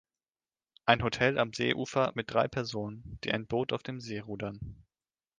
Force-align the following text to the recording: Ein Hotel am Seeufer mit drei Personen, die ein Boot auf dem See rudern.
Ein 0.87 1.03
Hotel 1.03 1.37
am 1.37 1.53
Seeufer 1.53 2.11
mit 2.15 2.33
drei 2.33 2.47
Personen, 2.47 3.19
die 3.23 3.31
ein 3.31 3.45
Boot 3.45 3.71
auf 3.71 3.83
dem 3.83 3.99
See 3.99 4.17
rudern. 4.17 4.83